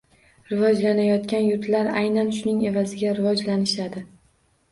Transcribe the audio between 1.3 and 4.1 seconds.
yurtlar aynan shuning evaziga rivojlanishadi.